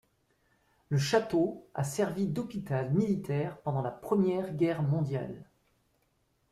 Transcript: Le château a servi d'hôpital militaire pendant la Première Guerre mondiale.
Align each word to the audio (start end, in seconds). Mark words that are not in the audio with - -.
Le 0.89 0.97
château 0.97 1.69
a 1.75 1.83
servi 1.83 2.25
d'hôpital 2.25 2.91
militaire 2.91 3.59
pendant 3.61 3.83
la 3.83 3.91
Première 3.91 4.51
Guerre 4.55 4.81
mondiale. 4.81 5.45